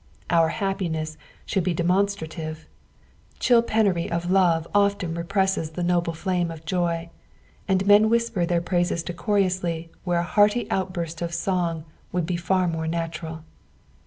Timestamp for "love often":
4.31-5.13